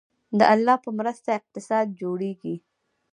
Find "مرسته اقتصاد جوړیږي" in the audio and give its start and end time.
0.99-2.55